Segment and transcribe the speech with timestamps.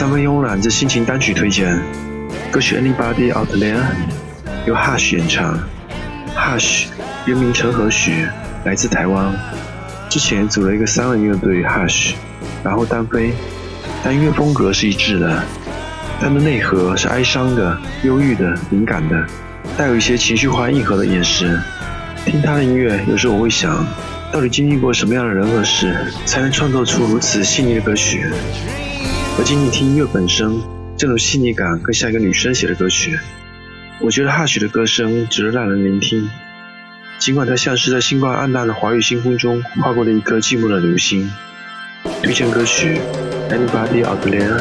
[0.00, 1.78] 三分慵懒之心情单曲推荐，
[2.50, 3.76] 歌曲《Anybody Out There》
[4.64, 5.58] 由 Hush 演唱。
[6.34, 6.86] Hush
[7.26, 8.26] 原名陈和许，
[8.64, 9.30] 来自台湾，
[10.08, 12.14] 之前组了一个三人乐队 Hush，
[12.64, 13.34] 然后单飞，
[14.02, 15.42] 但音乐风格是一致的。
[16.18, 19.22] 他的内核是哀伤的、忧郁的、敏感的，
[19.76, 21.60] 带有一些情绪化、硬核的眼神。
[22.24, 23.86] 听他的音乐，有时候我会想，
[24.32, 28.24] 到底经历过什么样的人和事，才能创作出如此细腻的歌曲？
[29.40, 30.60] 而仅仅听音乐本身，
[30.98, 33.18] 这种细腻感更像一个女生写的歌曲。
[33.98, 36.28] 我觉得哈许的歌声值得让人聆听，
[37.18, 41.30] 尽管它像是在星光暗淡的华语星空中划过的一颗寂寞的流星。
[42.22, 43.00] 推荐歌曲
[43.50, 44.58] 《Anybody Out There》。